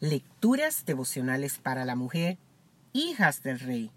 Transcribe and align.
Lecturas 0.00 0.86
devocionales 0.86 1.58
para 1.58 1.84
la 1.84 1.94
mujer, 1.94 2.38
hijas 2.94 3.42
del 3.42 3.60
rey. 3.60 3.90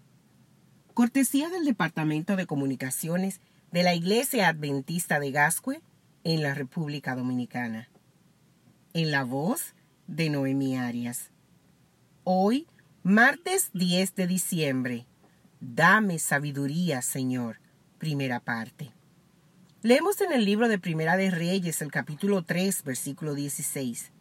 Cortesía 0.92 1.48
del 1.48 1.64
Departamento 1.64 2.36
de 2.36 2.44
Comunicaciones 2.44 3.40
de 3.72 3.84
la 3.84 3.94
Iglesia 3.94 4.48
Adventista 4.48 5.18
de 5.18 5.30
Gascue 5.30 5.80
en 6.22 6.42
la 6.42 6.52
República 6.52 7.16
Dominicana. 7.16 7.88
En 8.92 9.10
la 9.10 9.24
voz 9.24 9.74
de 10.06 10.28
Noemi 10.28 10.76
Arias. 10.76 11.30
Hoy, 12.22 12.66
martes 13.02 13.70
10 13.72 14.14
de 14.14 14.26
diciembre. 14.26 15.06
Dame 15.60 16.18
sabiduría, 16.18 17.00
Señor. 17.00 17.60
Primera 17.96 18.40
parte. 18.40 18.92
Leemos 19.80 20.20
en 20.20 20.32
el 20.32 20.44
libro 20.44 20.68
de 20.68 20.78
Primera 20.78 21.16
de 21.16 21.30
Reyes, 21.30 21.80
el 21.80 21.90
capítulo 21.90 22.42
3, 22.42 22.84
versículo 22.84 23.34
16. 23.34 24.12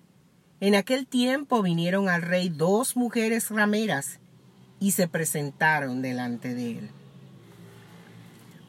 En 0.60 0.76
aquel 0.76 1.08
tiempo 1.08 1.62
vinieron 1.62 2.10
al 2.10 2.22
rey 2.22 2.50
dos 2.50 2.96
mujeres 2.96 3.50
rameras 3.50 4.20
y 4.80 4.92
se 4.92 5.08
presentaron 5.08 6.02
delante 6.02 6.54
de 6.54 6.80
él. 6.80 6.90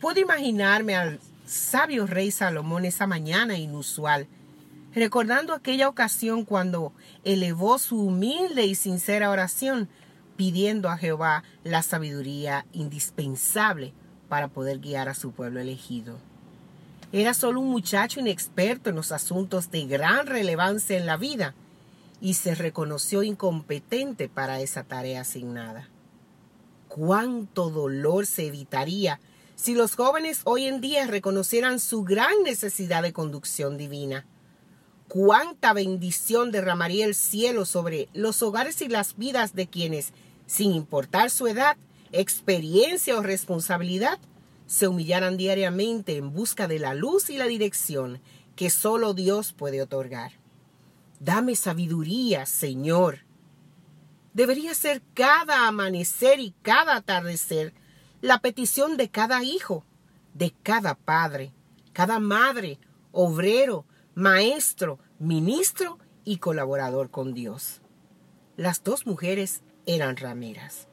Puedo 0.01 0.21
imaginarme 0.21 0.97
al 0.97 1.21
sabio 1.47 2.07
rey 2.07 2.31
Salomón 2.31 2.85
esa 2.85 3.07
mañana 3.07 3.59
inusual, 3.59 4.27
recordando 4.95 5.55
aquella 5.55 5.89
ocasión 5.89 6.45
cuando 6.45 6.93
elevó 7.25 7.79
su 7.79 8.01
humilde 8.01 8.65
y 8.65 8.75
sincera 8.75 9.31
oración, 9.31 9.89
pidiendo 10.37 10.89
a 10.89 10.97
Jehová 10.97 11.45
la 11.63 11.83
sabiduría 11.83 12.67
indispensable 12.73 13.93
para 14.29 14.49
poder 14.49 14.81
guiar 14.81 15.09
a 15.09 15.15
su 15.15 15.33
pueblo 15.33 15.61
elegido. 15.61 16.19
Era 17.13 17.35
solo 17.35 17.61
un 17.61 17.71
muchacho 17.71 18.21
inexperto 18.21 18.91
en 18.91 18.97
los 18.97 19.13
asuntos 19.13 19.71
de 19.71 19.87
gran 19.87 20.27
relevancia 20.27 20.97
en 20.97 21.07
la 21.07 21.17
vida 21.17 21.55
y 22.25 22.33
se 22.33 22.55
reconoció 22.55 23.23
incompetente 23.23 24.31
para 24.31 24.63
esa 24.63 24.83
tarea 24.83 25.21
asignada. 25.21 25.91
¿Cuánto 26.89 27.69
dolor 27.69 28.25
se 28.25 28.47
evitaría 28.47 29.21
si 29.57 29.75
los 29.75 29.95
jóvenes 29.95 30.41
hoy 30.45 30.65
en 30.65 30.81
día 30.81 31.07
reconocieran 31.07 31.79
su 31.79 32.03
gran 32.03 32.33
necesidad 32.43 33.03
de 33.03 33.13
conducción 33.13 33.77
divina? 33.77 34.25
¿Cuánta 35.07 35.75
bendición 35.75 36.51
derramaría 36.51 37.05
el 37.05 37.15
cielo 37.15 37.67
sobre 37.67 38.09
los 38.15 38.43
hogares 38.43 38.81
y 38.81 38.89
las 38.89 39.19
vidas 39.19 39.55
de 39.55 39.67
quienes, 39.67 40.15
sin 40.47 40.73
importar 40.73 41.29
su 41.29 41.47
edad, 41.47 41.77
experiencia 42.11 43.19
o 43.19 43.23
responsabilidad, 43.23 44.19
se 44.67 44.89
humillaran 44.89 45.37
diariamente 45.37 46.17
en 46.17 46.33
busca 46.33 46.69
de 46.69 46.79
la 46.79 46.95
luz 46.95 47.29
y 47.29 47.37
la 47.37 47.49
dirección 47.49 48.23
que 48.57 48.71
solo 48.71 49.13
Dios 49.13 49.53
puede 49.53 49.83
otorgar. 49.83 50.43
Dame 51.21 51.57
sabiduría, 51.57 52.47
Señor. 52.47 53.21
Debería 54.33 54.75
ser 54.75 55.03
cada 55.15 55.69
amanecer 55.69 56.41
y 56.41 56.55
cada 56.63 56.97
atardecer 56.97 57.73
la 58.21 58.39
petición 58.41 58.97
de 58.97 59.11
cada 59.11 59.43
hijo, 59.43 59.85
de 60.35 60.55
cada 60.63 60.95
padre, 60.95 61.53
cada 61.93 62.19
madre, 62.19 62.79
obrero, 63.13 63.85
maestro, 64.15 64.99
ministro 65.19 65.99
y 66.25 66.39
colaborador 66.39 67.11
con 67.11 67.35
Dios. 67.35 67.81
Las 68.57 68.83
dos 68.83 69.07
mujeres 69.07 69.63
eran 69.87 70.17
rameras. 70.17 70.89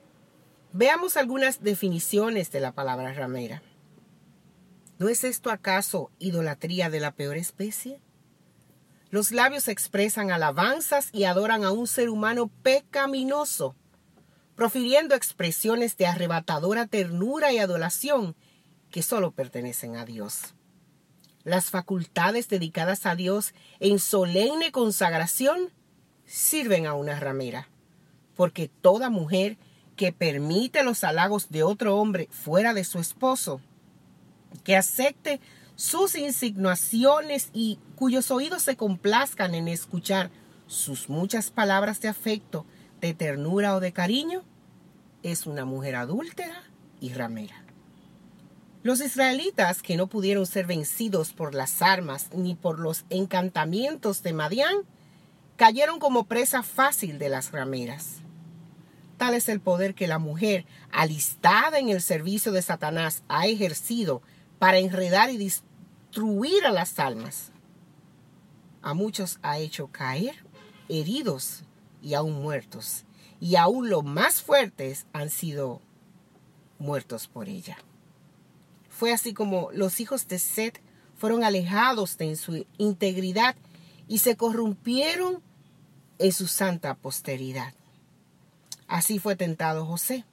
Veamos 0.74 1.18
algunas 1.18 1.62
definiciones 1.62 2.52
de 2.52 2.60
la 2.60 2.72
palabra 2.72 3.14
ramera. 3.14 3.62
¿No 5.00 5.10
es 5.10 5.24
esto 5.24 5.50
acaso 5.50 6.12
idolatría 6.20 6.90
de 6.90 7.00
la 7.00 7.12
peor 7.12 7.38
especie? 7.38 8.00
Los 9.12 9.34
labios 9.34 9.68
expresan 9.68 10.32
alabanzas 10.32 11.10
y 11.12 11.26
adoran 11.26 11.66
a 11.66 11.72
un 11.72 11.86
ser 11.86 12.10
humano 12.10 12.50
pecaminoso, 12.64 13.76
profiriendo 14.56 15.16
expresiones 15.16 15.98
de 15.98 16.08
arrebatadora 16.08 16.88
ternura 16.88 17.52
y 17.52 17.58
adoración 17.58 18.38
que 18.90 19.04
solo 19.04 19.32
pertenecen 19.32 19.98
a 19.98 20.06
Dios. 20.06 20.56
Las 21.44 21.66
facultades 21.72 22.48
dedicadas 22.48 23.06
a 23.06 23.16
Dios 23.16 23.54
en 23.82 24.00
solemne 24.00 24.72
consagración 24.72 25.74
sirven 26.26 26.88
a 26.88 26.94
una 26.94 27.20
ramera, 27.20 27.68
porque 28.38 28.70
toda 28.70 29.10
mujer 29.10 29.58
que 29.98 30.14
permite 30.14 30.84
los 30.84 31.04
halagos 31.04 31.50
de 31.50 31.64
otro 31.64 31.98
hombre 31.98 32.30
fuera 32.32 32.74
de 32.74 32.86
su 32.86 32.98
esposo, 32.98 33.60
que 34.64 34.78
acepte 34.78 35.42
sus 35.82 36.14
insignaciones 36.14 37.50
y 37.54 37.80
cuyos 37.96 38.30
oídos 38.30 38.62
se 38.62 38.76
complazcan 38.76 39.56
en 39.56 39.68
escuchar 39.68 40.30
sus 40.68 41.10
muchas 41.10 41.50
palabras 41.50 42.00
de 42.02 42.08
afecto, 42.08 42.68
de 43.02 43.16
ternura 43.16 43.76
o 43.76 43.80
de 43.80 43.92
cariño, 43.92 44.44
es 45.24 45.48
una 45.48 45.66
mujer 45.66 45.96
adúltera 45.96 46.66
y 47.00 47.14
ramera. 47.14 47.64
Los 48.84 49.02
israelitas 49.02 49.82
que 49.82 49.98
no 49.98 50.06
pudieron 50.06 50.46
ser 50.46 50.68
vencidos 50.68 51.34
por 51.34 51.56
las 51.56 51.82
armas 51.82 52.28
ni 52.32 52.54
por 52.54 52.78
los 52.78 53.06
encantamientos 53.10 54.22
de 54.22 54.34
Madián, 54.34 54.76
cayeron 55.56 55.98
como 55.98 56.26
presa 56.26 56.62
fácil 56.62 57.18
de 57.18 57.30
las 57.30 57.52
rameras. 57.52 58.18
Tal 59.18 59.34
es 59.34 59.50
el 59.50 59.60
poder 59.60 59.96
que 59.96 60.08
la 60.08 60.20
mujer, 60.20 60.68
alistada 60.92 61.80
en 61.80 61.90
el 61.90 62.04
servicio 62.04 62.52
de 62.52 62.62
Satanás, 62.62 63.24
ha 63.30 63.48
ejercido 63.48 64.22
para 64.60 64.78
enredar 64.78 65.32
y 65.32 65.38
destruir 66.12 66.66
a 66.66 66.72
las 66.72 67.00
almas. 67.00 67.52
A 68.82 68.94
muchos 68.94 69.40
ha 69.44 69.60
hecho 69.60 69.88
caer 69.88 70.36
heridos 70.90 71.64
y 72.02 72.16
aún 72.16 72.42
muertos. 72.42 73.06
Y 73.40 73.56
aún 73.56 73.90
los 73.90 74.04
más 74.04 74.42
fuertes 74.42 75.06
han 75.14 75.30
sido 75.30 75.82
muertos 76.80 77.30
por 77.30 77.48
ella. 77.48 77.78
Fue 78.90 79.14
así 79.14 79.34
como 79.34 79.70
los 79.72 80.02
hijos 80.02 80.28
de 80.28 80.38
Seth 80.38 80.82
fueron 81.16 81.46
alejados 81.46 82.18
de 82.18 82.36
su 82.36 82.66
integridad 82.78 83.56
y 84.10 84.18
se 84.18 84.36
corrompieron 84.36 85.42
en 86.20 86.34
su 86.34 86.48
santa 86.48 86.96
posteridad. 86.96 87.74
Así 88.88 89.18
fue 89.18 89.38
tentado 89.38 89.86
José. 89.86 90.26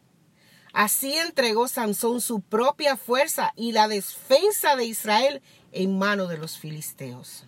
Así 0.78 1.12
entregó 1.14 1.66
Sansón 1.66 2.20
su 2.20 2.40
propia 2.40 2.96
fuerza 2.96 3.52
y 3.56 3.72
la 3.72 3.88
defensa 3.88 4.76
de 4.76 4.84
Israel 4.84 5.42
en 5.72 5.98
mano 5.98 6.28
de 6.28 6.38
los 6.38 6.56
filisteos. 6.56 7.46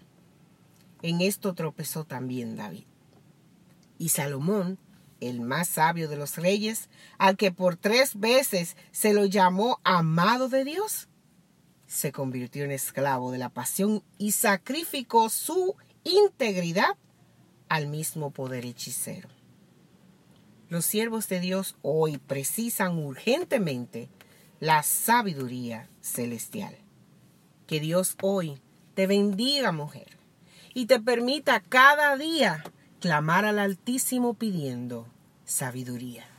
En 1.01 1.21
esto 1.21 1.55
tropezó 1.55 2.03
también 2.03 2.57
David. 2.57 2.87
Y 3.99 4.09
Salomón, 4.09 4.81
el 5.21 5.41
más 5.43 5.69
sabio 5.69 6.09
de 6.09 6.17
los 6.17 6.39
reyes, 6.39 6.89
al 7.19 7.37
que 7.37 7.53
por 7.53 7.77
tres 7.77 8.19
veces 8.19 8.77
se 8.91 9.13
lo 9.13 9.27
llamó 9.27 9.79
amado 9.85 10.49
de 10.49 10.65
Dios, 10.65 11.07
se 11.87 12.11
convirtió 12.11 12.65
en 12.65 12.73
esclavo 12.73 13.31
de 13.31 13.39
la 13.39 13.51
pasión 13.51 14.03
y 14.19 14.33
sacrificó 14.33 15.29
su 15.29 15.77
integridad 16.03 16.97
al 17.69 17.87
mismo 17.87 18.33
poder 18.33 18.67
hechicero. 18.67 19.29
Los 20.71 20.85
siervos 20.85 21.29
de 21.29 21.41
Dios 21.41 21.75
hoy 21.83 22.19
precisan 22.19 22.97
urgentemente 22.97 24.09
la 24.61 24.85
sabiduría 24.85 25.89
celestial. 26.01 26.77
Que 27.67 27.81
Dios 27.81 28.17
hoy 28.23 28.63
te 28.95 29.09
bendiga, 29.09 29.73
mujer, 29.73 30.17
y 30.73 30.87
te 30.87 31.01
permita 31.01 31.59
cada 31.59 32.17
día 32.17 32.63
clamar 33.01 33.45
al 33.47 33.59
Altísimo 33.59 34.35
pidiendo 34.35 35.09
sabiduría. 35.45 36.30